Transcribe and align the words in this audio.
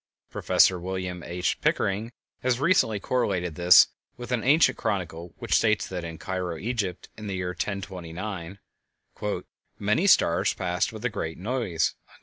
Prof. 0.31 0.71
William 0.71 1.21
H. 1.21 1.61
Pickering 1.61 2.11
has 2.41 2.59
recently 2.59 2.99
correlated 2.99 3.53
this 3.53 3.89
with 4.17 4.31
an 4.31 4.43
ancient 4.43 4.75
chronicle 4.75 5.35
which 5.37 5.53
states 5.53 5.85
that 5.85 6.03
at 6.03 6.19
Cairo, 6.19 6.57
Egypt, 6.57 7.07
in 7.17 7.27
the 7.27 7.35
year 7.35 7.49
1029, 7.49 8.57
"many 9.77 10.07
stars 10.07 10.55
passed 10.55 10.91
with 10.91 11.05
a 11.05 11.09
great 11.09 11.37
noise." 11.37 11.93